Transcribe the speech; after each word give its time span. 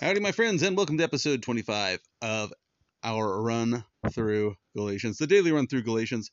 Howdy, 0.00 0.20
my 0.20 0.30
friends, 0.30 0.62
and 0.62 0.76
welcome 0.76 0.96
to 0.98 1.02
episode 1.02 1.42
25 1.42 1.98
of 2.22 2.52
our 3.02 3.42
run 3.42 3.84
through 4.12 4.54
Galatians, 4.76 5.18
the 5.18 5.26
daily 5.26 5.50
run 5.50 5.66
through 5.66 5.82
Galatians. 5.82 6.30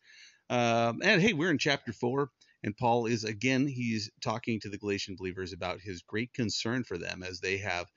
Um, 0.52 1.02
and 1.04 1.20
hey, 1.20 1.34
we're 1.34 1.50
in 1.50 1.58
chapter 1.58 1.92
4, 1.92 2.30
and 2.64 2.78
Paul 2.78 3.08
is 3.08 3.24
again, 3.24 3.66
he's 3.66 4.12
talking 4.22 4.60
to 4.60 4.70
the 4.70 4.78
Galatian 4.78 5.16
believers 5.16 5.52
about 5.52 5.80
his 5.80 6.04
great 6.04 6.32
concern 6.32 6.84
for 6.84 7.00
them 7.00 7.24
as 7.24 7.40
they 7.40 7.58
have 7.58 7.88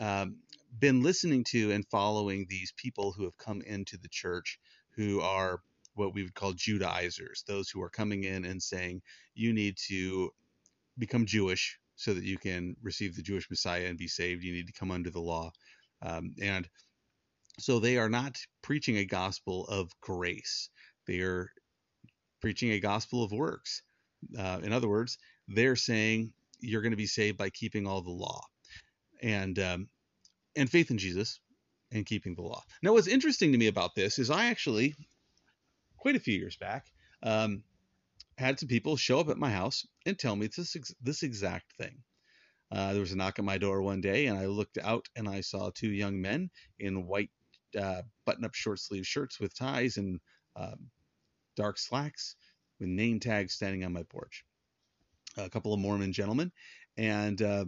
um, 0.00 0.38
been 0.76 1.04
listening 1.04 1.44
to 1.50 1.70
and 1.70 1.86
following 1.92 2.46
these 2.48 2.72
people 2.76 3.12
who 3.12 3.22
have 3.22 3.38
come 3.38 3.62
into 3.62 3.98
the 3.98 4.08
church 4.08 4.58
who 4.96 5.20
are 5.20 5.60
what 5.94 6.12
we 6.12 6.24
would 6.24 6.34
call 6.34 6.54
Judaizers, 6.54 7.44
those 7.46 7.70
who 7.70 7.80
are 7.82 7.88
coming 7.88 8.24
in 8.24 8.44
and 8.44 8.60
saying, 8.60 9.02
you 9.36 9.52
need 9.52 9.76
to 9.86 10.32
become 10.98 11.24
Jewish 11.24 11.78
so 11.98 12.14
that 12.14 12.24
you 12.24 12.38
can 12.38 12.76
receive 12.80 13.16
the 13.16 13.22
Jewish 13.22 13.50
Messiah 13.50 13.86
and 13.86 13.98
be 13.98 14.06
saved. 14.06 14.44
You 14.44 14.52
need 14.52 14.68
to 14.68 14.72
come 14.72 14.92
under 14.92 15.10
the 15.10 15.20
law. 15.20 15.50
Um, 16.00 16.32
and 16.40 16.66
so 17.58 17.80
they 17.80 17.98
are 17.98 18.08
not 18.08 18.38
preaching 18.62 18.96
a 18.96 19.04
gospel 19.04 19.66
of 19.66 19.90
grace, 20.00 20.70
they 21.06 21.20
are 21.20 21.50
preaching 22.40 22.70
a 22.70 22.80
gospel 22.80 23.24
of 23.24 23.32
works. 23.32 23.82
Uh, 24.38 24.60
in 24.62 24.72
other 24.72 24.88
words, 24.88 25.18
they're 25.48 25.76
saying 25.76 26.32
you're 26.60 26.82
going 26.82 26.92
to 26.92 26.96
be 26.96 27.06
saved 27.06 27.36
by 27.36 27.50
keeping 27.50 27.86
all 27.86 28.00
the 28.00 28.10
law 28.10 28.42
and 29.20 29.58
um, 29.58 29.88
and 30.54 30.70
faith 30.70 30.92
in 30.92 30.98
Jesus 30.98 31.40
and 31.90 32.06
keeping 32.06 32.36
the 32.36 32.42
law. 32.42 32.62
Now, 32.80 32.92
what's 32.92 33.08
interesting 33.08 33.50
to 33.52 33.58
me 33.58 33.66
about 33.66 33.96
this 33.96 34.20
is 34.20 34.30
I 34.30 34.46
actually, 34.46 34.94
quite 35.96 36.14
a 36.16 36.20
few 36.20 36.38
years 36.38 36.56
back, 36.56 36.86
um, 37.24 37.64
had 38.38 38.58
some 38.58 38.68
people 38.68 38.96
show 38.96 39.18
up 39.18 39.28
at 39.28 39.36
my 39.36 39.50
house 39.50 39.84
and 40.06 40.18
tell 40.18 40.36
me 40.36 40.46
this 40.46 40.76
this 41.02 41.22
exact 41.22 41.72
thing. 41.76 41.98
Uh, 42.70 42.92
there 42.92 43.00
was 43.00 43.12
a 43.12 43.16
knock 43.16 43.38
at 43.38 43.44
my 43.44 43.58
door 43.58 43.82
one 43.82 44.00
day, 44.00 44.26
and 44.26 44.38
I 44.38 44.46
looked 44.46 44.78
out 44.78 45.06
and 45.16 45.28
I 45.28 45.40
saw 45.40 45.70
two 45.70 45.90
young 45.90 46.20
men 46.20 46.50
in 46.78 47.06
white 47.06 47.30
uh, 47.78 48.02
button-up 48.26 48.54
short-sleeve 48.54 49.06
shirts 49.06 49.40
with 49.40 49.56
ties 49.56 49.96
and 49.96 50.20
um, 50.54 50.90
dark 51.56 51.78
slacks 51.78 52.36
with 52.78 52.88
name 52.88 53.20
tags 53.20 53.54
standing 53.54 53.84
on 53.84 53.92
my 53.92 54.04
porch. 54.04 54.44
A 55.36 55.50
couple 55.50 55.72
of 55.74 55.80
Mormon 55.80 56.12
gentlemen, 56.12 56.52
and 56.96 57.40
uh, 57.42 57.64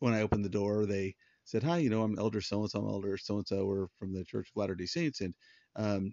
when 0.00 0.14
I 0.14 0.22
opened 0.22 0.44
the 0.44 0.48
door, 0.50 0.86
they 0.86 1.14
said, 1.44 1.62
"Hi, 1.62 1.78
you 1.78 1.90
know, 1.90 2.02
I'm 2.02 2.18
Elder 2.18 2.40
so 2.40 2.60
and 2.62 2.70
so. 2.70 2.80
I'm 2.80 2.88
Elder 2.88 3.16
so 3.18 3.36
and 3.36 3.46
so. 3.46 3.66
We're 3.66 3.86
from 3.98 4.12
the 4.12 4.24
Church 4.24 4.48
of 4.48 4.60
Latter-day 4.60 4.86
Saints, 4.86 5.20
and 5.20 5.34
um, 5.76 6.12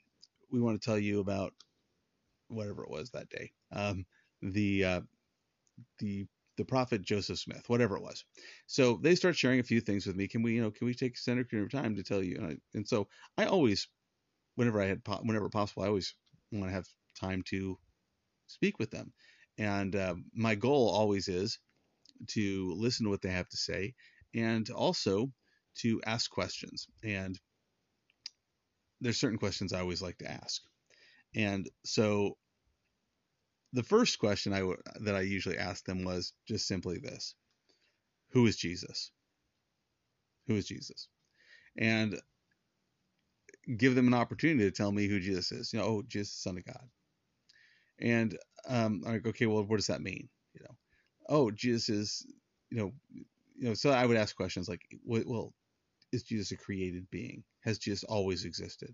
we 0.51 0.61
want 0.61 0.79
to 0.79 0.85
tell 0.85 0.99
you 0.99 1.19
about 1.19 1.53
whatever 2.47 2.83
it 2.83 2.89
was 2.89 3.11
that 3.11 3.29
day. 3.29 3.51
Um, 3.71 4.05
the 4.41 4.83
uh, 4.83 5.01
the 5.99 6.25
the 6.57 6.65
prophet 6.65 7.01
Joseph 7.01 7.39
Smith, 7.39 7.63
whatever 7.67 7.97
it 7.97 8.03
was. 8.03 8.23
So 8.67 8.99
they 9.01 9.15
start 9.15 9.35
sharing 9.35 9.59
a 9.59 9.63
few 9.63 9.81
things 9.81 10.05
with 10.05 10.15
me. 10.15 10.27
Can 10.27 10.43
we, 10.43 10.53
you 10.53 10.61
know, 10.61 10.69
can 10.71 10.85
we 10.85 10.93
take 10.93 11.17
center 11.17 11.45
of 11.51 11.71
time 11.71 11.95
to 11.95 12.03
tell 12.03 12.21
you? 12.21 12.35
And, 12.37 12.45
I, 12.45 12.57
and 12.75 12.87
so 12.87 13.07
I 13.37 13.45
always, 13.45 13.87
whenever 14.55 14.79
I 14.79 14.85
had, 14.85 15.01
whenever 15.23 15.49
possible, 15.49 15.83
I 15.83 15.87
always 15.87 16.13
want 16.51 16.65
to 16.65 16.73
have 16.75 16.85
time 17.19 17.41
to 17.47 17.77
speak 18.47 18.77
with 18.79 18.91
them. 18.91 19.13
And 19.57 19.95
uh, 19.95 20.15
my 20.33 20.55
goal 20.55 20.89
always 20.89 21.27
is 21.27 21.57
to 22.29 22.73
listen 22.77 23.05
to 23.05 23.09
what 23.09 23.21
they 23.21 23.29
have 23.29 23.49
to 23.49 23.57
say 23.57 23.95
and 24.35 24.69
also 24.69 25.31
to 25.79 26.01
ask 26.05 26.29
questions. 26.29 26.87
And 27.03 27.39
there's 29.01 29.19
certain 29.19 29.39
questions 29.39 29.73
I 29.73 29.79
always 29.81 30.01
like 30.01 30.17
to 30.19 30.31
ask. 30.31 30.61
And 31.35 31.69
so 31.83 32.37
the 33.73 33.83
first 33.83 34.19
question 34.19 34.53
I 34.53 34.59
w- 34.59 34.77
that 35.01 35.15
I 35.15 35.21
usually 35.21 35.57
asked 35.57 35.85
them 35.85 36.03
was 36.03 36.33
just 36.47 36.67
simply 36.67 36.99
this: 36.99 37.35
Who 38.31 38.45
is 38.45 38.55
Jesus? 38.55 39.11
Who 40.47 40.55
is 40.55 40.67
Jesus? 40.67 41.07
And 41.77 42.19
give 43.77 43.95
them 43.95 44.07
an 44.07 44.13
opportunity 44.13 44.63
to 44.63 44.71
tell 44.71 44.91
me 44.91 45.07
who 45.07 45.19
Jesus 45.19 45.51
is. 45.51 45.73
You 45.73 45.79
know, 45.79 45.85
oh, 45.85 46.03
Jesus, 46.07 46.33
Son 46.33 46.57
of 46.57 46.65
God. 46.65 46.89
And 47.99 48.37
um, 48.67 49.03
I'm 49.05 49.13
like, 49.13 49.27
okay, 49.27 49.45
well, 49.45 49.63
what 49.63 49.77
does 49.77 49.87
that 49.87 50.01
mean? 50.01 50.29
You 50.53 50.61
know, 50.63 50.75
oh, 51.29 51.51
Jesus 51.51 51.89
is, 51.89 52.25
you 52.69 52.77
know, 52.77 52.91
you 53.55 53.67
know. 53.69 53.73
So 53.73 53.91
I 53.91 54.05
would 54.05 54.17
ask 54.17 54.35
questions 54.35 54.67
like, 54.67 54.81
well, 55.05 55.53
is 56.11 56.23
Jesus 56.23 56.51
a 56.51 56.57
created 56.57 57.09
being? 57.09 57.43
Has 57.61 57.77
Jesus 57.77 58.03
always 58.03 58.45
existed? 58.45 58.93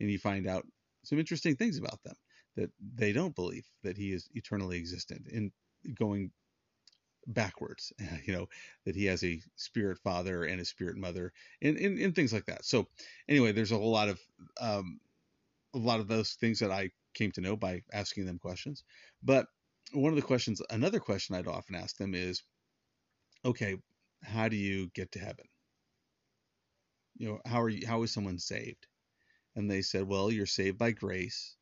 And 0.00 0.10
you 0.10 0.18
find 0.18 0.46
out 0.46 0.66
some 1.06 1.18
interesting 1.18 1.56
things 1.56 1.78
about 1.78 2.02
them 2.02 2.16
that 2.56 2.70
they 2.94 3.12
don't 3.12 3.34
believe 3.34 3.66
that 3.84 3.96
he 3.96 4.12
is 4.12 4.28
eternally 4.34 4.78
existent 4.78 5.26
in 5.28 5.52
going 5.94 6.30
backwards 7.28 7.92
you 8.24 8.32
know 8.32 8.48
that 8.84 8.94
he 8.94 9.04
has 9.06 9.22
a 9.24 9.40
spirit 9.56 9.98
father 9.98 10.44
and 10.44 10.60
a 10.60 10.64
spirit 10.64 10.96
mother 10.96 11.32
and, 11.62 11.76
and, 11.76 11.98
and 11.98 12.14
things 12.14 12.32
like 12.32 12.46
that. 12.46 12.64
So 12.64 12.86
anyway 13.28 13.52
there's 13.52 13.72
a 13.72 13.78
whole 13.78 13.90
lot 13.90 14.08
of 14.08 14.20
um, 14.60 15.00
a 15.74 15.78
lot 15.78 16.00
of 16.00 16.08
those 16.08 16.32
things 16.32 16.58
that 16.60 16.70
i 16.70 16.90
came 17.14 17.32
to 17.32 17.40
know 17.40 17.56
by 17.56 17.82
asking 17.92 18.26
them 18.26 18.38
questions. 18.38 18.84
But 19.22 19.46
one 19.92 20.12
of 20.12 20.16
the 20.16 20.22
questions 20.22 20.60
another 20.70 20.98
question 20.98 21.36
i'd 21.36 21.46
often 21.46 21.76
ask 21.76 21.96
them 21.96 22.14
is 22.14 22.42
okay 23.44 23.76
how 24.22 24.48
do 24.48 24.56
you 24.56 24.90
get 24.94 25.12
to 25.12 25.18
heaven? 25.18 25.46
You 27.16 27.28
know 27.28 27.38
how 27.46 27.62
are 27.62 27.68
you 27.68 27.86
how 27.86 28.02
is 28.02 28.12
someone 28.12 28.38
saved 28.38 28.86
and 29.56 29.70
they 29.70 29.82
said 29.82 30.04
well 30.04 30.30
you're 30.30 30.46
saved 30.46 30.78
by 30.78 30.92
grace 30.92 31.56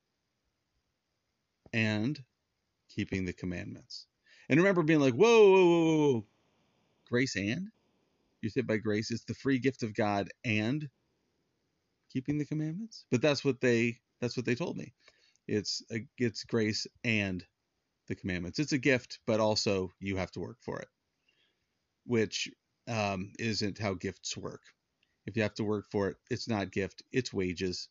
and 1.73 2.23
keeping 2.89 3.25
the 3.25 3.33
commandments. 3.33 4.07
And 4.49 4.61
remember 4.61 4.83
being 4.83 5.01
like, 5.01 5.15
whoa, 5.15 5.51
whoa, 5.51 5.65
whoa, 5.65 6.13
whoa. 6.13 6.27
grace 7.09 7.37
and? 7.37 7.69
You're 8.41 8.51
saved 8.51 8.69
by 8.69 8.77
grace. 8.77 9.11
It's 9.11 9.25
the 9.25 9.35
free 9.35 9.59
gift 9.59 9.83
of 9.83 9.95
God 9.95 10.29
and 10.45 10.89
keeping 12.13 12.39
the 12.39 12.45
commandments. 12.45 13.07
But 13.11 13.23
that's 13.23 13.45
what 13.45 13.61
they 13.61 13.99
that's 14.21 14.37
what 14.37 14.47
they 14.47 14.55
told 14.55 14.77
me. 14.77 14.93
It's 15.49 15.83
it's 16.19 16.45
grace 16.45 16.87
and 17.03 17.45
the 18.07 18.15
commandments. 18.15 18.59
It's 18.59 18.73
a 18.73 18.79
gift, 18.79 19.19
but 19.27 19.41
also 19.41 19.91
you 19.99 20.17
have 20.17 20.31
to 20.33 20.41
work 20.41 20.59
for 20.61 20.79
it, 20.81 20.89
which 22.07 22.51
um, 22.87 23.33
isn't 23.39 23.79
how 23.79 23.95
gifts 23.95 24.37
work. 24.37 24.61
If 25.27 25.37
you 25.37 25.43
have 25.43 25.55
to 25.55 25.65
work 25.65 25.87
for 25.91 26.09
it, 26.09 26.17
it's 26.31 26.49
not 26.49 26.73
gift. 26.73 27.03
It's 27.13 27.33
wages. 27.33 27.89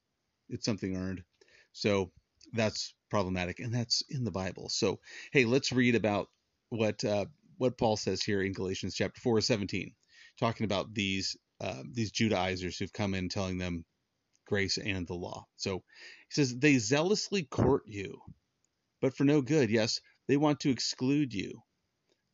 It's 0.50 0.66
something 0.66 0.96
earned. 0.96 1.24
So 1.72 2.12
that's 2.54 2.94
problematic, 3.10 3.60
and 3.60 3.74
that's 3.74 4.04
in 4.10 4.24
the 4.24 4.32
Bible. 4.32 4.70
So, 4.70 5.00
hey, 5.32 5.46
let's 5.46 5.72
read 5.72 5.96
about 5.96 6.30
what 6.70 7.04
uh, 7.04 7.26
what 7.58 7.78
Paul 7.78 7.98
says 7.98 8.22
here 8.22 8.42
in 8.42 8.54
Galatians 8.54 8.96
chapter 8.96 9.22
4, 9.22 9.42
17, 9.42 9.94
talking 10.40 10.66
about 10.66 10.94
these 10.94 11.36
uh, 11.62 11.84
these 11.92 12.12
Judaizers 12.12 12.78
who've 12.78 12.94
come 12.94 13.14
in 13.14 13.30
telling 13.30 13.58
them 13.58 13.86
grace 14.46 14.78
and 14.78 15.08
the 15.08 15.14
law. 15.14 15.46
So 15.56 15.84
he 16.30 16.34
says 16.36 16.56
they 16.58 16.78
zealously 16.78 17.44
court 17.44 17.84
you, 17.88 18.20
but 19.02 19.16
for 19.16 19.24
no 19.24 19.42
good. 19.42 19.70
Yes, 19.70 20.00
they 20.28 20.38
want 20.38 20.62
to 20.62 20.70
exclude 20.70 21.34
you, 21.34 21.62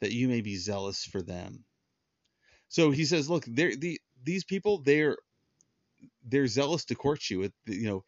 that 0.01 0.11
you 0.11 0.27
may 0.27 0.41
be 0.41 0.57
zealous 0.57 1.05
for 1.05 1.21
them. 1.21 1.65
So 2.69 2.91
he 2.91 3.05
says, 3.05 3.29
look, 3.29 3.45
the 3.45 3.98
these 4.23 4.43
people 4.43 4.81
they're 4.83 5.17
they're 6.25 6.47
zealous 6.47 6.85
to 6.85 6.95
court 6.95 7.29
you. 7.29 7.43
It, 7.43 7.53
you 7.65 7.87
know, 7.87 8.03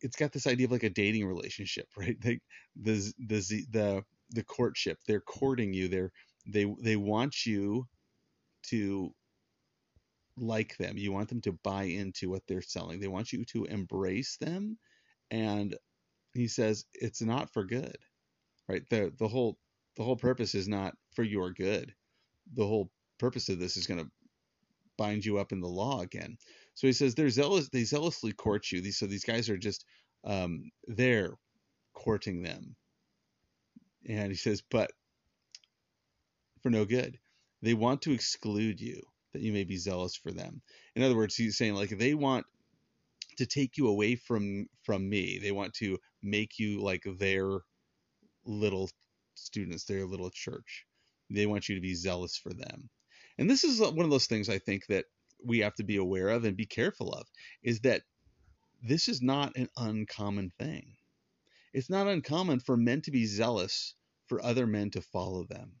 it's 0.00 0.16
got 0.16 0.32
this 0.32 0.46
idea 0.46 0.66
of 0.66 0.72
like 0.72 0.82
a 0.82 0.90
dating 0.90 1.26
relationship, 1.26 1.88
right? 1.96 2.16
They, 2.20 2.40
the 2.80 3.12
the 3.18 3.66
the 3.70 4.04
the 4.30 4.44
courtship. 4.44 4.98
They're 5.06 5.20
courting 5.20 5.72
you. 5.72 5.88
They're 5.88 6.12
they 6.46 6.72
they 6.82 6.96
want 6.96 7.46
you 7.46 7.86
to 8.64 9.12
like 10.36 10.76
them. 10.78 10.98
You 10.98 11.12
want 11.12 11.28
them 11.28 11.40
to 11.42 11.52
buy 11.52 11.84
into 11.84 12.30
what 12.30 12.42
they're 12.48 12.62
selling. 12.62 13.00
They 13.00 13.08
want 13.08 13.32
you 13.32 13.44
to 13.46 13.64
embrace 13.66 14.36
them. 14.38 14.78
And 15.30 15.76
he 16.34 16.48
says 16.48 16.84
it's 16.94 17.22
not 17.22 17.52
for 17.52 17.64
good. 17.64 17.96
Right? 18.68 18.82
The 18.90 19.12
the 19.18 19.28
whole 19.28 19.58
the 19.96 20.04
whole 20.04 20.16
purpose 20.16 20.54
is 20.54 20.68
not 20.68 20.94
for 21.14 21.22
your 21.22 21.52
good. 21.52 21.94
The 22.54 22.66
whole 22.66 22.90
purpose 23.18 23.48
of 23.48 23.58
this 23.58 23.76
is 23.76 23.86
going 23.86 24.00
to 24.00 24.10
bind 24.96 25.24
you 25.24 25.38
up 25.38 25.52
in 25.52 25.60
the 25.60 25.68
law 25.68 26.00
again. 26.00 26.36
So 26.74 26.86
he 26.86 26.92
says 26.92 27.14
they're 27.14 27.30
zealous. 27.30 27.68
They 27.68 27.84
zealously 27.84 28.32
court 28.32 28.70
you. 28.72 28.80
These 28.80 28.98
so 28.98 29.06
these 29.06 29.24
guys 29.24 29.48
are 29.48 29.58
just 29.58 29.84
um, 30.24 30.70
they're 30.86 31.34
courting 31.94 32.42
them. 32.42 32.76
And 34.08 34.28
he 34.28 34.36
says, 34.36 34.62
but 34.70 34.90
for 36.64 36.70
no 36.70 36.84
good. 36.84 37.18
They 37.62 37.74
want 37.74 38.02
to 38.02 38.12
exclude 38.12 38.80
you 38.80 39.00
that 39.32 39.42
you 39.42 39.52
may 39.52 39.64
be 39.64 39.76
zealous 39.76 40.16
for 40.16 40.32
them. 40.32 40.62
In 40.96 41.02
other 41.02 41.16
words, 41.16 41.36
he's 41.36 41.56
saying 41.56 41.74
like 41.74 41.90
they 41.90 42.14
want 42.14 42.46
to 43.36 43.46
take 43.46 43.76
you 43.76 43.88
away 43.88 44.16
from 44.16 44.66
from 44.82 45.08
me. 45.08 45.38
They 45.38 45.52
want 45.52 45.74
to 45.74 45.98
make 46.22 46.58
you 46.58 46.82
like 46.82 47.02
their 47.18 47.60
little 48.44 48.88
students, 49.34 49.84
their 49.84 50.06
little 50.06 50.30
church. 50.30 50.86
They 51.30 51.46
want 51.46 51.68
you 51.68 51.74
to 51.74 51.80
be 51.80 51.94
zealous 51.94 52.36
for 52.36 52.52
them. 52.52 52.88
And 53.38 53.50
this 53.50 53.64
is 53.64 53.80
uh, 53.80 53.90
one 53.90 54.04
of 54.04 54.10
those 54.10 54.26
things 54.26 54.48
I 54.48 54.58
think 54.58 54.86
that 54.86 55.06
we 55.44 55.60
have 55.60 55.74
to 55.76 55.84
be 55.84 55.96
aware 55.96 56.28
of 56.28 56.44
and 56.44 56.56
be 56.56 56.66
careful 56.66 57.12
of 57.12 57.26
is 57.62 57.80
that 57.80 58.02
this 58.82 59.08
is 59.08 59.22
not 59.22 59.56
an 59.56 59.68
uncommon 59.76 60.50
thing. 60.58 60.96
It's 61.72 61.90
not 61.90 62.06
uncommon 62.06 62.60
for 62.60 62.76
men 62.76 63.02
to 63.02 63.10
be 63.10 63.26
zealous 63.26 63.94
for 64.26 64.42
other 64.42 64.66
men 64.66 64.90
to 64.90 65.02
follow 65.02 65.44
them. 65.44 65.72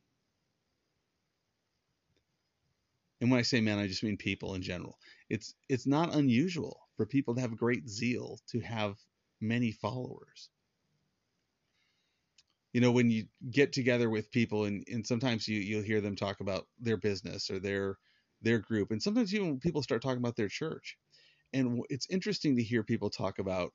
And 3.20 3.30
when 3.30 3.38
I 3.38 3.42
say 3.42 3.60
men, 3.60 3.78
I 3.78 3.86
just 3.86 4.02
mean 4.02 4.16
people 4.16 4.54
in 4.54 4.62
general. 4.62 4.98
It's 5.30 5.54
it's 5.68 5.86
not 5.86 6.14
unusual 6.14 6.80
for 6.96 7.06
people 7.06 7.34
to 7.34 7.40
have 7.40 7.56
great 7.56 7.88
zeal 7.88 8.38
to 8.48 8.60
have 8.60 8.96
many 9.40 9.72
followers. 9.72 10.50
You 12.74 12.82
know, 12.82 12.92
when 12.92 13.10
you 13.10 13.26
get 13.50 13.72
together 13.72 14.10
with 14.10 14.32
people 14.32 14.66
and, 14.66 14.84
and 14.88 15.06
sometimes 15.06 15.48
you, 15.48 15.60
you'll 15.60 15.82
hear 15.84 16.02
them 16.02 16.16
talk 16.16 16.40
about 16.40 16.68
their 16.80 16.98
business 16.98 17.50
or 17.50 17.60
their 17.60 17.98
their 18.42 18.60
group. 18.60 18.92
And 18.92 19.02
sometimes 19.02 19.34
even 19.34 19.60
people 19.60 19.82
start 19.82 20.02
talking 20.02 20.18
about 20.18 20.36
their 20.36 20.48
church. 20.50 20.98
And 21.54 21.82
it's 21.90 22.08
interesting 22.10 22.56
to 22.56 22.64
hear 22.64 22.84
people 22.84 23.10
talk 23.10 23.40
about 23.40 23.72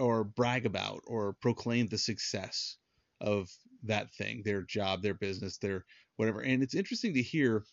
or 0.00 0.24
brag 0.24 0.66
about 0.66 1.02
or 1.06 1.34
proclaim 1.40 1.88
the 1.88 1.98
success 1.98 2.78
of 3.20 3.50
that 3.84 4.12
thing, 4.14 4.42
their 4.44 4.62
job, 4.62 5.02
their 5.02 5.14
business, 5.14 5.58
their 5.58 5.86
whatever. 6.16 6.40
And 6.42 6.62
it's 6.62 6.74
interesting 6.74 7.14
to 7.14 7.22
hear 7.22 7.64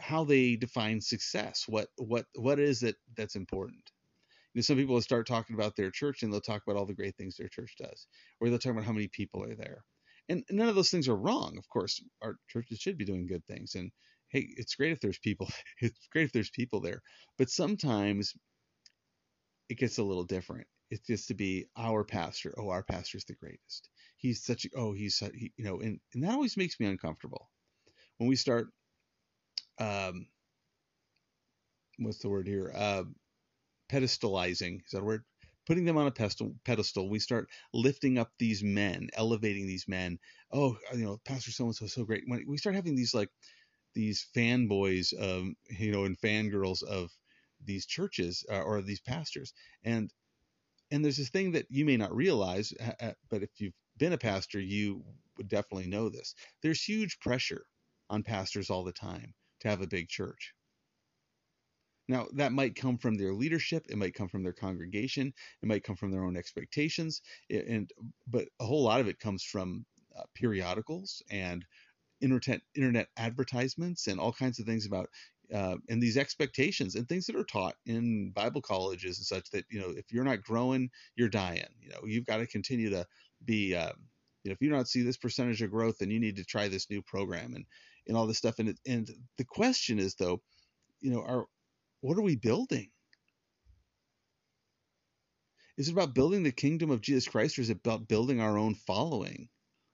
how 0.00 0.24
they 0.24 0.56
define 0.56 1.00
success. 1.00 1.66
What 1.68 1.88
what 1.96 2.26
what 2.34 2.58
is 2.60 2.82
it 2.82 2.96
that's 3.16 3.36
important? 3.36 3.91
You 4.54 4.58
know, 4.58 4.62
some 4.62 4.76
people 4.76 4.94
will 4.94 5.02
start 5.02 5.26
talking 5.26 5.54
about 5.54 5.76
their 5.76 5.90
church 5.90 6.22
and 6.22 6.32
they'll 6.32 6.40
talk 6.40 6.62
about 6.66 6.78
all 6.78 6.86
the 6.86 6.94
great 6.94 7.16
things 7.16 7.36
their 7.36 7.48
church 7.48 7.74
does, 7.78 8.06
or 8.40 8.48
they'll 8.48 8.58
talk 8.58 8.72
about 8.72 8.84
how 8.84 8.92
many 8.92 9.08
people 9.08 9.42
are 9.44 9.54
there. 9.54 9.84
And 10.28 10.44
none 10.50 10.68
of 10.68 10.74
those 10.74 10.90
things 10.90 11.08
are 11.08 11.16
wrong. 11.16 11.56
Of 11.58 11.68
course, 11.68 12.02
our 12.22 12.36
churches 12.48 12.78
should 12.78 12.98
be 12.98 13.04
doing 13.04 13.26
good 13.26 13.44
things. 13.46 13.74
And 13.74 13.90
hey, 14.30 14.46
it's 14.56 14.74
great 14.74 14.92
if 14.92 15.00
there's 15.00 15.18
people. 15.18 15.50
It's 15.80 16.08
great 16.12 16.24
if 16.26 16.32
there's 16.32 16.50
people 16.50 16.80
there. 16.80 17.02
But 17.38 17.50
sometimes 17.50 18.34
it 19.68 19.78
gets 19.78 19.98
a 19.98 20.02
little 20.02 20.24
different. 20.24 20.66
It's 20.90 21.06
just 21.06 21.28
to 21.28 21.34
be 21.34 21.66
our 21.76 22.04
pastor. 22.04 22.54
Oh, 22.58 22.68
our 22.68 22.82
pastor's 22.84 23.24
the 23.24 23.34
greatest. 23.34 23.88
He's 24.18 24.44
such 24.44 24.66
oh, 24.76 24.92
he's, 24.92 25.18
he, 25.34 25.52
you 25.56 25.64
know, 25.64 25.80
and, 25.80 25.98
and 26.14 26.22
that 26.22 26.32
always 26.32 26.56
makes 26.56 26.78
me 26.78 26.86
uncomfortable. 26.86 27.48
When 28.18 28.28
we 28.28 28.36
start 28.36 28.68
um, 29.78 30.26
what's 31.98 32.18
the 32.18 32.28
word 32.28 32.46
here? 32.46 32.72
Uh, 32.74 33.04
pedestalizing. 33.92 34.84
Is 34.84 34.92
that 34.92 35.00
a 35.00 35.04
word? 35.04 35.24
Putting 35.66 35.84
them 35.84 35.96
on 35.96 36.06
a 36.06 36.10
pedestal, 36.10 36.54
pedestal. 36.64 37.08
We 37.08 37.20
start 37.20 37.48
lifting 37.72 38.18
up 38.18 38.32
these 38.38 38.64
men, 38.64 39.10
elevating 39.14 39.66
these 39.66 39.86
men. 39.86 40.18
Oh, 40.52 40.76
you 40.92 41.04
know, 41.04 41.20
Pastor 41.24 41.52
so 41.52 41.66
and 41.66 41.74
so 41.74 41.86
so 41.86 42.04
great. 42.04 42.24
When 42.26 42.44
we 42.48 42.56
start 42.56 42.74
having 42.74 42.96
these 42.96 43.14
like 43.14 43.28
these 43.94 44.26
fanboys, 44.34 45.12
um, 45.20 45.54
you 45.68 45.92
know, 45.92 46.04
and 46.04 46.18
fangirls 46.18 46.82
of 46.82 47.10
these 47.64 47.86
churches 47.86 48.44
uh, 48.50 48.62
or 48.62 48.82
these 48.82 49.00
pastors, 49.00 49.52
and 49.84 50.12
and 50.90 51.04
there's 51.04 51.16
this 51.16 51.30
thing 51.30 51.52
that 51.52 51.66
you 51.70 51.84
may 51.84 51.96
not 51.96 52.14
realize, 52.14 52.72
but 53.30 53.42
if 53.42 53.50
you've 53.58 53.74
been 53.98 54.12
a 54.12 54.18
pastor, 54.18 54.60
you 54.60 55.04
would 55.36 55.48
definitely 55.48 55.88
know 55.88 56.08
this. 56.08 56.34
There's 56.62 56.82
huge 56.82 57.20
pressure 57.20 57.64
on 58.10 58.22
pastors 58.22 58.68
all 58.68 58.84
the 58.84 58.92
time 58.92 59.34
to 59.60 59.68
have 59.68 59.80
a 59.80 59.86
big 59.86 60.08
church. 60.08 60.54
Now, 62.08 62.26
that 62.34 62.52
might 62.52 62.74
come 62.74 62.98
from 62.98 63.14
their 63.14 63.32
leadership, 63.32 63.86
it 63.88 63.96
might 63.96 64.14
come 64.14 64.28
from 64.28 64.42
their 64.42 64.52
congregation, 64.52 65.32
it 65.62 65.66
might 65.66 65.84
come 65.84 65.96
from 65.96 66.10
their 66.10 66.24
own 66.24 66.36
expectations, 66.36 67.22
and 67.50 67.90
but 68.26 68.48
a 68.60 68.64
whole 68.64 68.82
lot 68.82 69.00
of 69.00 69.08
it 69.08 69.20
comes 69.20 69.42
from 69.44 69.84
uh, 70.16 70.24
periodicals 70.34 71.22
and 71.30 71.64
internet 72.20 72.60
internet 72.74 73.08
advertisements 73.16 74.06
and 74.06 74.20
all 74.20 74.32
kinds 74.32 74.58
of 74.58 74.66
things 74.66 74.86
about 74.86 75.08
uh, 75.52 75.76
and 75.88 76.02
these 76.02 76.16
expectations 76.16 76.94
and 76.94 77.08
things 77.08 77.26
that 77.26 77.36
are 77.36 77.44
taught 77.44 77.74
in 77.86 78.30
Bible 78.30 78.62
colleges 78.62 79.18
and 79.18 79.26
such 79.26 79.50
that 79.50 79.64
you 79.70 79.80
know 79.80 79.90
if 79.90 80.12
you're 80.12 80.24
not 80.24 80.42
growing, 80.42 80.90
you're 81.16 81.28
dying. 81.28 81.74
You 81.80 81.90
know, 81.90 82.00
you've 82.04 82.26
got 82.26 82.38
to 82.38 82.46
continue 82.46 82.90
to 82.90 83.06
be. 83.44 83.74
Um, 83.74 83.94
you 84.44 84.50
know, 84.50 84.54
if 84.54 84.60
you 84.60 84.70
don't 84.70 84.88
see 84.88 85.02
this 85.02 85.16
percentage 85.16 85.62
of 85.62 85.70
growth, 85.70 85.98
then 85.98 86.10
you 86.10 86.18
need 86.18 86.34
to 86.34 86.44
try 86.44 86.66
this 86.66 86.90
new 86.90 87.00
program. 87.00 87.54
And 87.54 87.64
and 88.06 88.16
all 88.16 88.26
this 88.26 88.38
stuff. 88.38 88.58
And 88.58 88.70
it, 88.70 88.80
and 88.86 89.08
the 89.38 89.44
question 89.44 89.98
is 89.98 90.14
though, 90.14 90.40
you 91.00 91.10
know, 91.10 91.22
are 91.22 91.46
what 92.02 92.18
are 92.18 92.22
we 92.22 92.36
building? 92.36 92.90
Is 95.78 95.88
it 95.88 95.92
about 95.92 96.14
building 96.14 96.42
the 96.42 96.52
kingdom 96.52 96.90
of 96.90 97.00
Jesus 97.00 97.26
Christ, 97.26 97.58
or 97.58 97.62
is 97.62 97.70
it 97.70 97.78
about 97.78 98.08
building 98.08 98.40
our 98.40 98.58
own 98.58 98.74
following, 98.74 99.48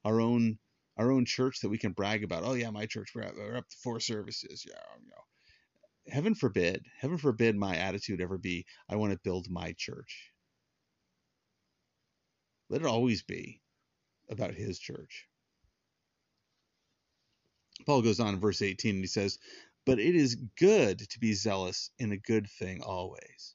our 0.04 0.20
own 0.20 0.58
our 0.96 1.12
own 1.12 1.24
church 1.24 1.60
that 1.60 1.68
we 1.68 1.78
can 1.78 1.92
brag 1.92 2.24
about? 2.24 2.42
Oh 2.44 2.54
yeah, 2.54 2.70
my 2.70 2.86
church 2.86 3.12
we're 3.14 3.22
up, 3.22 3.34
we're 3.36 3.56
up 3.56 3.68
to 3.68 3.76
four 3.84 4.00
services. 4.00 4.64
Yeah, 4.66 4.80
you 5.00 5.08
know. 5.08 6.12
Heaven 6.12 6.34
forbid, 6.34 6.86
heaven 6.98 7.18
forbid 7.18 7.54
my 7.54 7.76
attitude 7.76 8.20
ever 8.20 8.38
be, 8.38 8.64
I 8.88 8.96
want 8.96 9.12
to 9.12 9.20
build 9.22 9.50
my 9.50 9.74
church. 9.76 10.32
Let 12.70 12.80
it 12.80 12.86
always 12.86 13.22
be 13.22 13.60
about 14.30 14.54
his 14.54 14.78
church. 14.78 15.26
Paul 17.86 18.02
goes 18.02 18.20
on 18.20 18.34
in 18.34 18.40
verse 18.40 18.62
18 18.62 18.96
and 18.96 19.04
he 19.04 19.06
says, 19.06 19.38
But 19.88 20.00
it 20.00 20.14
is 20.14 20.36
good 20.58 20.98
to 20.98 21.18
be 21.18 21.32
zealous 21.32 21.90
in 21.98 22.12
a 22.12 22.18
good 22.18 22.46
thing 22.58 22.82
always. 22.82 23.54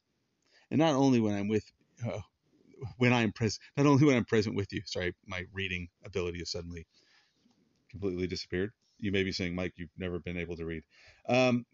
And 0.70 0.80
not 0.80 0.94
only 0.96 1.20
when 1.20 1.34
I'm 1.34 1.48
with, 1.48 1.64
uh, 2.04 2.20
when 2.98 3.12
I'm 3.12 3.32
present, 3.32 3.60
not 3.76 3.86
only 3.86 4.04
when 4.04 4.16
I'm 4.16 4.24
present 4.24 4.56
with 4.56 4.72
you. 4.72 4.82
Sorry, 4.84 5.14
my 5.26 5.44
reading 5.52 5.88
ability 6.04 6.40
has 6.40 6.50
suddenly 6.50 6.88
completely 7.90 8.26
disappeared. 8.26 8.72
You 8.98 9.12
may 9.12 9.22
be 9.22 9.32
saying, 9.32 9.54
Mike, 9.54 9.74
you've 9.76 9.90
never 9.96 10.18
been 10.18 10.38
able 10.38 10.56
to 10.56 10.66
read. 10.66 10.82
Um, 11.28 11.64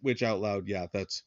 which 0.00 0.22
out 0.22 0.40
loud, 0.40 0.68
yeah, 0.68 0.86
that's 0.92 1.24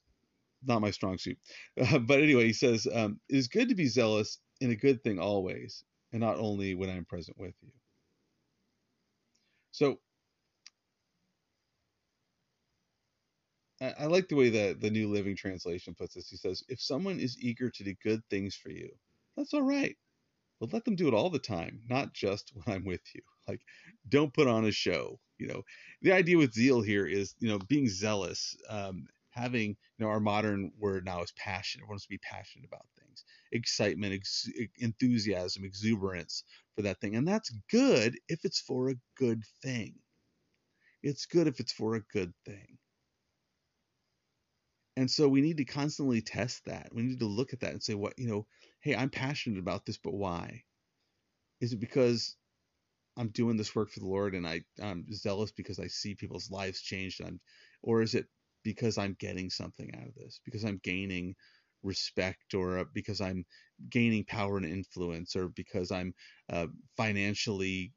not 0.66 0.82
my 0.82 0.92
strong 0.92 1.18
suit. 1.18 1.38
Uh, 1.82 2.00
but 2.00 2.22
anyway, 2.22 2.46
he 2.46 2.54
says, 2.54 2.88
um, 2.94 3.20
It 3.30 3.38
is 3.38 3.50
good 3.50 3.70
to 3.70 3.76
be 3.76 3.88
zealous 3.88 4.40
in 4.62 4.72
a 4.72 4.76
good 4.76 5.04
thing 5.04 5.20
always, 5.20 5.84
and 6.14 6.22
not 6.22 6.40
only 6.40 6.74
when 6.76 6.90
I'm 6.90 7.06
present 7.06 7.38
with 7.38 7.54
you. 7.62 7.72
So 9.72 10.00
I, 13.82 14.06
like 14.08 14.28
the 14.28 14.36
way 14.36 14.50
that 14.50 14.82
the 14.82 14.90
New 14.90 15.10
Living 15.10 15.36
Translation 15.36 15.94
puts 15.94 16.16
this. 16.16 16.30
He 16.30 16.38
says, 16.38 16.64
if 16.68 16.82
someone 16.82 17.20
is 17.20 17.38
eager 17.40 17.70
to 17.70 17.84
do 17.84 17.94
good 18.04 18.22
things 18.30 18.56
for 18.56 18.70
you, 18.72 18.90
that's 19.36 19.54
all 19.54 19.62
right. 19.62 19.96
But 20.60 20.74
let 20.74 20.86
them 20.86 20.96
do 20.96 21.08
it 21.08 21.14
all 21.14 21.30
the 21.30 21.40
time, 21.40 21.82
not 21.88 22.14
just 22.14 22.52
when 22.56 22.76
I'm 22.76 22.86
with 22.86 23.04
you. 23.14 23.22
Like, 23.48 23.62
don't 24.10 24.34
put 24.34 24.48
on 24.48 24.66
a 24.66 24.72
show. 24.72 25.20
You 25.38 25.48
know, 25.48 25.64
the 26.02 26.14
idea 26.14 26.38
with 26.38 26.54
zeal 26.54 26.82
here 26.82 27.06
is, 27.06 27.36
you 27.40 27.48
know, 27.48 27.60
being 27.60 27.88
zealous, 27.88 28.58
um, 28.70 29.06
having, 29.30 29.70
you 29.70 29.76
know, 30.00 30.08
our 30.08 30.20
modern 30.20 30.72
word 30.80 31.06
now 31.06 31.22
is 31.22 31.32
passion. 31.34 31.80
Everyone 31.82 31.94
wants 31.94 32.06
to 32.06 32.10
be 32.10 32.18
passionate 32.18 32.66
about 32.66 32.88
things, 33.00 33.24
excitement, 33.52 34.16
ex- 34.16 34.50
enthusiasm, 34.78 35.64
exuberance 35.64 36.44
for 36.76 36.82
that 36.82 37.00
thing. 37.00 37.16
And 37.16 37.28
that's 37.28 37.52
good 37.70 38.18
if 38.28 38.44
it's 38.46 38.60
for 38.60 38.90
a 38.90 38.96
good 39.16 39.44
thing. 39.62 39.94
It's 41.04 41.28
good 41.28 41.48
if 41.48 41.60
it's 41.60 41.72
for 41.72 41.96
a 41.96 42.02
good 42.02 42.34
thing. 42.46 42.80
And 44.98 45.12
so 45.12 45.30
we 45.30 45.42
need 45.42 45.58
to 45.58 45.66
constantly 45.66 46.22
test 46.22 46.66
that. 46.66 46.90
We 46.92 47.04
need 47.04 47.20
to 47.20 47.28
look 47.28 47.54
at 47.54 47.60
that 47.60 47.72
and 47.72 47.84
say, 47.84 47.94
what, 47.94 48.18
you 48.18 48.28
know, 48.28 48.48
hey, 48.82 48.96
I'm 48.96 49.12
passionate 49.12 49.60
about 49.60 49.86
this, 49.86 50.00
but 50.00 50.16
why? 50.16 50.64
Is 51.62 51.72
it 51.72 51.80
because 51.80 52.36
I'm 53.16 53.30
doing 53.30 53.58
this 53.58 53.76
work 53.76 53.92
for 53.92 54.00
the 54.00 54.08
Lord 54.08 54.34
and 54.34 54.48
I, 54.48 54.64
I'm 54.82 55.06
zealous 55.14 55.52
because 55.52 55.78
I 55.78 55.86
see 55.86 56.16
people's 56.16 56.50
lives 56.50 56.82
changed? 56.82 57.22
I'm, 57.24 57.40
or 57.84 58.02
is 58.02 58.16
it 58.16 58.26
because 58.64 58.98
I'm 58.98 59.16
getting 59.20 59.52
something 59.52 59.92
out 59.94 60.08
of 60.08 60.16
this? 60.16 60.42
Because 60.44 60.66
I'm 60.66 60.82
gaining 60.84 61.36
respect 61.84 62.56
or 62.56 62.80
uh, 62.80 62.86
because 62.92 63.22
I'm 63.22 63.46
gaining 63.92 64.26
power 64.26 64.58
and 64.58 64.66
influence 64.66 65.36
or 65.36 65.50
because 65.50 65.92
I'm 65.92 66.16
uh, 66.52 66.68
financially 66.96 67.94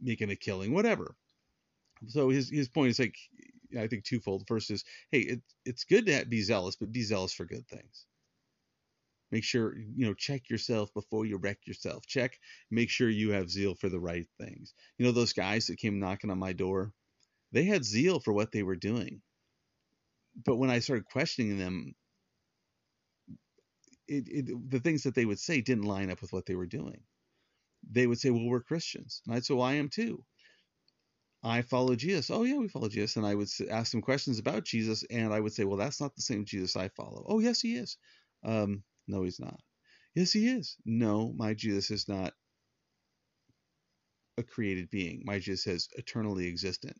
making 0.00 0.30
a 0.30 0.36
killing, 0.36 0.72
whatever. 0.72 1.14
So 2.08 2.30
his 2.30 2.48
his 2.48 2.70
point 2.70 2.92
is 2.92 2.98
like 2.98 3.16
I 3.78 3.88
think 3.88 4.04
twofold. 4.04 4.46
First 4.48 4.70
is, 4.70 4.84
hey, 5.10 5.20
it, 5.20 5.42
it's 5.64 5.84
good 5.84 6.06
to 6.06 6.24
be 6.26 6.42
zealous, 6.42 6.76
but 6.76 6.92
be 6.92 7.02
zealous 7.02 7.32
for 7.32 7.44
good 7.44 7.66
things. 7.68 8.06
Make 9.30 9.44
sure 9.44 9.76
you 9.76 10.06
know 10.06 10.14
check 10.14 10.48
yourself 10.48 10.94
before 10.94 11.26
you 11.26 11.36
wreck 11.36 11.66
yourself. 11.66 12.06
Check, 12.06 12.38
make 12.70 12.88
sure 12.88 13.10
you 13.10 13.32
have 13.32 13.50
zeal 13.50 13.74
for 13.74 13.88
the 13.90 14.00
right 14.00 14.26
things. 14.40 14.74
You 14.98 15.04
know 15.06 15.12
those 15.12 15.32
guys 15.34 15.66
that 15.66 15.76
came 15.78 15.98
knocking 16.00 16.30
on 16.30 16.38
my 16.38 16.52
door, 16.54 16.94
they 17.52 17.64
had 17.64 17.84
zeal 17.84 18.20
for 18.20 18.32
what 18.32 18.52
they 18.52 18.62
were 18.62 18.76
doing, 18.76 19.22
but 20.44 20.56
when 20.56 20.70
I 20.70 20.78
started 20.80 21.04
questioning 21.06 21.58
them, 21.58 21.94
it, 24.08 24.28
it, 24.28 24.70
the 24.70 24.80
things 24.80 25.02
that 25.02 25.14
they 25.14 25.24
would 25.24 25.38
say 25.38 25.60
didn't 25.60 25.84
line 25.84 26.10
up 26.10 26.20
with 26.20 26.32
what 26.32 26.46
they 26.46 26.54
were 26.54 26.66
doing. 26.66 27.02
They 27.90 28.06
would 28.06 28.18
say, 28.20 28.30
"Well, 28.30 28.46
we're 28.46 28.62
Christians," 28.62 29.22
and 29.26 29.34
I'd 29.34 29.44
say, 29.44 29.54
"Well, 29.54 29.64
I 29.64 29.74
am 29.74 29.88
too." 29.88 30.24
I 31.44 31.62
follow 31.62 31.94
Jesus. 31.94 32.30
Oh 32.30 32.44
yeah, 32.44 32.56
we 32.56 32.68
follow 32.68 32.88
Jesus. 32.88 33.16
And 33.16 33.26
I 33.26 33.34
would 33.34 33.48
ask 33.70 33.92
them 33.92 34.00
questions 34.00 34.38
about 34.38 34.64
Jesus, 34.64 35.04
and 35.10 35.32
I 35.32 35.40
would 35.40 35.52
say, 35.52 35.64
well, 35.64 35.76
that's 35.76 36.00
not 36.00 36.14
the 36.16 36.22
same 36.22 36.46
Jesus 36.46 36.74
I 36.74 36.88
follow. 36.88 37.24
Oh 37.28 37.38
yes, 37.38 37.60
he 37.60 37.76
is. 37.76 37.98
Um, 38.42 38.82
no, 39.06 39.22
he's 39.22 39.38
not. 39.38 39.60
Yes, 40.14 40.32
he 40.32 40.48
is. 40.48 40.76
No, 40.86 41.34
my 41.36 41.52
Jesus 41.54 41.90
is 41.90 42.08
not 42.08 42.32
a 44.38 44.42
created 44.42 44.88
being. 44.90 45.22
My 45.24 45.38
Jesus 45.38 45.66
is 45.66 45.88
eternally 45.96 46.46
existent. 46.48 46.96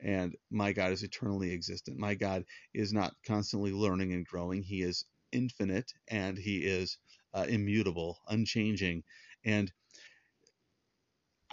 And 0.00 0.34
my 0.50 0.72
God 0.72 0.92
is 0.92 1.02
eternally 1.02 1.52
existent. 1.52 1.98
My 1.98 2.14
God 2.14 2.44
is 2.74 2.92
not 2.92 3.14
constantly 3.26 3.72
learning 3.72 4.12
and 4.12 4.26
growing. 4.26 4.62
He 4.62 4.82
is 4.82 5.04
infinite 5.32 5.90
and 6.08 6.36
he 6.36 6.58
is 6.58 6.98
uh, 7.32 7.46
immutable, 7.48 8.18
unchanging. 8.28 9.04
And 9.44 9.72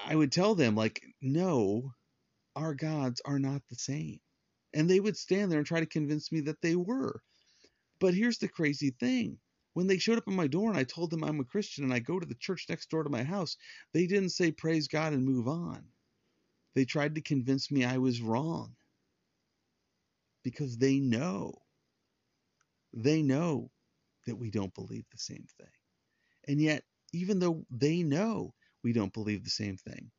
I 0.06 0.16
would 0.16 0.32
tell 0.32 0.56
them, 0.56 0.76
like, 0.76 1.02
no, 1.22 1.94
our 2.56 2.74
gods 2.74 3.22
are 3.26 3.40
not 3.40 3.62
the 3.70 3.76
same. 3.76 4.20
And 4.74 4.90
they 4.90 5.00
would 5.00 5.18
stand 5.18 5.52
there 5.52 5.60
and 5.60 5.68
try 5.68 5.80
to 5.80 5.86
convince 5.86 6.32
me 6.32 6.42
that 6.42 6.62
they 6.62 6.76
were. 6.76 7.22
But 8.00 8.14
here's 8.14 8.40
the 8.40 8.48
crazy 8.48 8.92
thing. 8.92 9.40
When 9.74 9.88
they 9.88 9.98
showed 9.98 10.18
up 10.18 10.28
at 10.28 10.34
my 10.34 10.48
door 10.48 10.70
and 10.70 10.78
I 10.78 10.84
told 10.84 11.10
them 11.10 11.24
I'm 11.24 11.40
a 11.40 11.46
Christian 11.46 11.84
and 11.84 11.94
I 11.94 12.00
go 12.00 12.20
to 12.20 12.26
the 12.26 12.36
church 12.36 12.66
next 12.70 12.90
door 12.90 13.04
to 13.04 13.10
my 13.10 13.24
house, 13.24 13.58
they 13.94 14.06
didn't 14.08 14.30
say 14.30 14.52
praise 14.52 14.88
God 14.88 15.14
and 15.14 15.26
move 15.26 15.48
on. 15.48 15.84
They 16.76 16.86
tried 16.86 17.16
to 17.16 17.22
convince 17.22 17.72
me 17.72 17.86
I 17.86 17.98
was 17.98 18.22
wrong 18.22 18.76
because 20.44 20.78
they 20.78 21.00
know. 21.00 21.54
They 22.94 23.24
know 23.24 23.72
that 24.28 24.36
we 24.36 24.52
don't 24.52 24.74
believe 24.74 25.06
the 25.12 25.18
same 25.18 25.46
thing. 25.58 25.72
And 26.48 26.62
yet, 26.62 26.84
even 27.14 27.40
though 27.40 27.66
they 27.72 28.04
know 28.04 28.54
we 28.84 28.94
don't 28.94 29.14
believe 29.14 29.44
the 29.44 29.50
same 29.50 29.78
thing, 29.78 30.12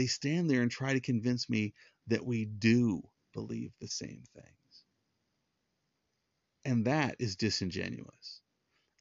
they 0.00 0.06
stand 0.06 0.48
there 0.48 0.62
and 0.62 0.70
try 0.70 0.94
to 0.94 1.00
convince 1.00 1.50
me 1.50 1.74
that 2.06 2.24
we 2.24 2.46
do 2.46 3.02
believe 3.34 3.70
the 3.82 3.86
same 3.86 4.22
things. 4.34 4.84
And 6.64 6.86
that 6.86 7.16
is 7.18 7.36
disingenuous. 7.36 8.40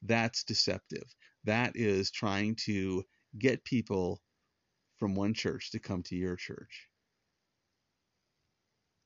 That's 0.01 0.44
deceptive. 0.44 1.15
That 1.46 1.77
is 1.77 2.12
trying 2.12 2.56
to 2.65 3.06
get 3.38 3.63
people 3.63 4.22
from 4.98 5.15
one 5.15 5.34
church 5.34 5.72
to 5.72 5.79
come 5.79 6.03
to 6.03 6.18
your 6.18 6.36
church. 6.36 6.89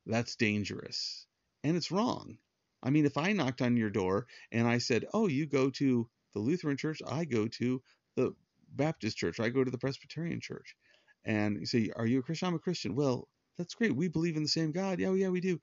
That's 0.07 0.35
dangerous. 0.35 1.27
And 1.63 1.77
it's 1.77 1.91
wrong. 1.91 2.39
I 2.81 2.89
mean, 2.89 3.05
if 3.05 3.17
I 3.17 3.33
knocked 3.33 3.62
on 3.62 3.77
your 3.77 3.91
door 3.91 4.25
and 4.51 4.67
I 4.67 4.79
said, 4.79 5.05
Oh, 5.13 5.27
you 5.27 5.45
go 5.45 5.69
to 5.69 6.09
the 6.33 6.39
Lutheran 6.39 6.75
church, 6.75 7.03
I 7.07 7.25
go 7.25 7.47
to 7.50 7.83
the 8.15 8.33
Baptist 8.71 9.15
church, 9.15 9.39
I 9.39 9.50
go 9.50 9.63
to 9.63 9.69
the 9.69 9.77
Presbyterian 9.77 10.41
church. 10.41 10.75
And 11.25 11.59
you 11.59 11.65
say, 11.65 11.91
Are 11.95 12.05
you 12.05 12.19
a 12.19 12.23
Christian? 12.23 12.49
I'm 12.49 12.55
a 12.55 12.59
Christian. 12.59 12.95
Well, 12.95 13.27
that's 13.57 13.75
great. 13.75 13.95
We 13.95 14.07
believe 14.07 14.35
in 14.37 14.43
the 14.43 14.49
same 14.49 14.71
God. 14.71 14.99
Yeah, 14.99 15.13
yeah, 15.13 15.29
we 15.29 15.41
do. 15.41 15.59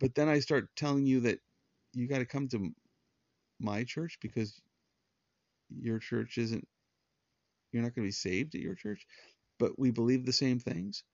But 0.00 0.14
then 0.14 0.28
I 0.28 0.40
start 0.40 0.68
telling 0.76 1.06
you 1.06 1.20
that 1.20 1.38
you 1.92 2.08
got 2.08 2.18
to 2.18 2.26
come 2.26 2.48
to 2.48 2.70
my 3.60 3.84
church 3.84 4.18
because 4.20 4.60
your 5.70 5.98
church 5.98 6.38
isn't, 6.38 6.66
you're 7.72 7.82
not 7.82 7.94
going 7.94 8.04
to 8.04 8.08
be 8.08 8.12
saved 8.12 8.54
at 8.54 8.60
your 8.60 8.74
church, 8.74 9.06
but 9.58 9.78
we 9.78 9.90
believe 9.90 10.26
the 10.26 10.32
same 10.32 10.58
things. 10.58 11.04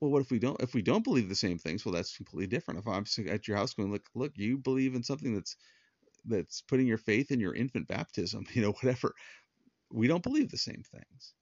Well, 0.00 0.10
what 0.10 0.22
if 0.22 0.30
we 0.30 0.38
don't? 0.38 0.60
If 0.62 0.74
we 0.74 0.82
don't 0.82 1.04
believe 1.04 1.28
the 1.28 1.34
same 1.34 1.58
things, 1.58 1.84
well, 1.84 1.94
that's 1.94 2.16
completely 2.16 2.46
different. 2.46 2.80
If 2.80 2.88
I'm 2.88 3.04
at 3.28 3.46
your 3.48 3.56
house 3.58 3.74
going, 3.74 3.92
look, 3.92 4.06
look, 4.14 4.32
you 4.36 4.58
believe 4.58 4.94
in 4.94 5.02
something 5.02 5.34
that's 5.34 5.56
that's 6.24 6.62
putting 6.62 6.86
your 6.86 6.98
faith 6.98 7.30
in 7.30 7.40
your 7.40 7.54
infant 7.54 7.88
baptism, 7.88 8.46
you 8.52 8.62
know, 8.62 8.72
whatever. 8.72 9.14
We 9.92 10.08
don't 10.08 10.22
believe 10.22 10.50
the 10.50 10.58
same 10.58 10.82
things. 10.90 11.34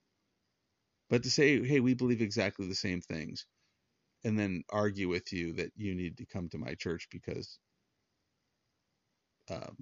But 1.10 1.24
to 1.24 1.30
say, 1.30 1.64
hey, 1.64 1.80
we 1.80 1.94
believe 1.94 2.22
exactly 2.22 2.68
the 2.68 2.74
same 2.74 3.00
things, 3.02 3.46
and 4.24 4.38
then 4.38 4.64
argue 4.70 5.08
with 5.08 5.32
you 5.32 5.54
that 5.54 5.72
you 5.76 5.94
need 5.94 6.18
to 6.18 6.26
come 6.26 6.48
to 6.50 6.58
my 6.58 6.74
church 6.74 7.08
because, 7.10 7.58
um, 9.50 9.76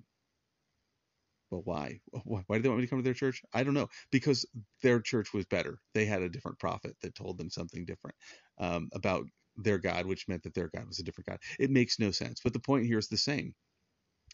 well, 1.51 1.63
why? 1.65 2.01
Why 2.49 2.59
do 2.59 2.63
they 2.63 2.69
want 2.71 2.81
me 2.81 2.87
to 2.87 2.91
come 2.91 3.01
to 3.01 3.05
their 3.05 3.15
church? 3.15 3.43
I 3.55 3.65
don't 3.65 3.75
know. 3.75 3.89
Because 4.13 4.47
their 4.83 5.01
church 5.01 5.35
was 5.35 5.47
better. 5.47 5.79
They 5.95 6.07
had 6.07 6.23
a 6.23 6.31
different 6.31 6.61
prophet 6.61 6.97
that 7.03 7.15
told 7.17 7.39
them 7.39 7.51
something 7.51 7.87
different 7.87 8.17
um, 8.59 8.91
about 8.95 9.27
their 9.57 9.79
God, 9.79 10.07
which 10.07 10.29
meant 10.29 10.45
that 10.45 10.55
their 10.55 10.71
God 10.75 10.89
was 10.89 11.01
a 11.01 11.05
different 11.05 11.29
God. 11.29 11.41
It 11.61 11.71
makes 11.71 11.99
no 12.01 12.11
sense. 12.13 12.41
But 12.43 12.53
the 12.55 12.61
point 12.61 12.87
here 12.87 12.99
is 12.99 13.09
the 13.09 13.19
same. 13.19 13.55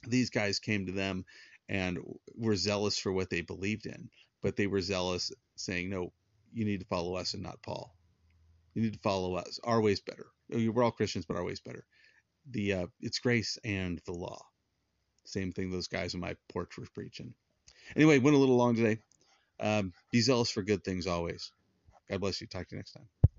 These 0.09 0.31
guys 0.31 0.59
came 0.61 0.87
to 0.87 0.93
them 0.93 1.25
and 1.69 1.99
were 2.37 2.57
zealous 2.57 2.99
for 2.99 3.13
what 3.13 3.31
they 3.31 3.43
believed 3.43 3.87
in, 3.87 4.11
but 4.43 4.57
they 4.57 4.67
were 4.69 4.83
zealous 4.83 5.33
saying, 5.57 5.91
no, 5.91 6.13
you 6.53 6.65
need 6.65 6.81
to 6.81 6.87
follow 6.87 7.15
us 7.17 7.35
and 7.35 7.43
not 7.43 7.63
Paul. 7.63 7.95
You 8.75 8.83
need 8.83 8.95
to 8.95 9.01
follow 9.01 9.35
us. 9.35 9.61
Our 9.65 9.81
way's 9.81 10.01
better. 10.01 10.27
We're 10.49 10.83
all 10.83 10.91
Christians, 10.91 11.27
but 11.27 11.37
our 11.37 11.45
way's 11.45 11.61
better. 11.61 11.85
The 12.51 12.73
uh, 12.73 12.87
it's 13.01 13.19
grace 13.19 13.59
and 13.65 14.01
the 14.07 14.13
law. 14.13 14.41
Same 15.25 15.53
thing 15.53 15.71
those 15.71 15.89
guys 15.89 16.15
on 16.15 16.21
my 16.21 16.37
porch 16.53 16.77
were 16.77 16.87
preaching. 16.95 17.35
Anyway, 17.95 18.19
went 18.19 18.37
a 18.37 18.41
little 18.41 18.57
long 18.57 18.75
today. 18.75 18.99
Um, 19.61 19.93
be 20.11 20.21
zealous 20.21 20.51
for 20.51 20.63
good 20.63 20.83
things 20.85 21.07
always. 21.07 21.53
God 22.11 22.21
bless 22.21 22.41
you. 22.41 22.47
Talk 22.47 22.69
to 22.69 22.75
you 22.75 22.79
next 22.79 22.93
time. 22.93 23.23